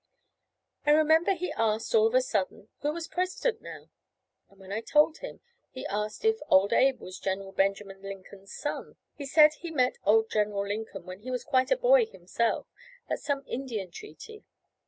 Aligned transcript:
I 0.83 0.89
remember 0.93 1.33
he 1.35 1.51
asked, 1.51 1.93
all 1.93 2.07
of 2.07 2.15
a 2.15 2.23
sudden, 2.23 2.69
who 2.79 2.91
was 2.91 3.07
President 3.07 3.61
now; 3.61 3.91
and 4.49 4.59
when 4.59 4.71
I 4.71 4.81
told 4.81 5.19
him, 5.19 5.41
he 5.69 5.85
asked 5.85 6.25
if 6.25 6.39
Old 6.49 6.73
Abe 6.73 6.99
was 6.99 7.19
General 7.19 7.51
Benjamin 7.51 8.01
Lincoln's 8.01 8.51
son. 8.51 8.95
He 9.13 9.27
said 9.27 9.53
he 9.59 9.69
met 9.69 9.99
old 10.03 10.31
General 10.31 10.65
Lincoln, 10.67 11.05
when 11.05 11.19
he 11.19 11.29
was 11.29 11.43
quite 11.43 11.69
a 11.69 11.77
boy 11.77 12.07
himself, 12.07 12.65
at 13.09 13.19
some 13.19 13.43
Indian 13.45 13.91
treaty. 13.91 14.43